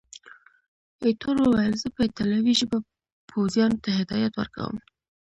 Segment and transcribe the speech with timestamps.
[1.05, 2.77] ایټور وویل، زه په ایټالوي ژبه
[3.29, 4.75] پوځیانو ته هدایات ورکوم.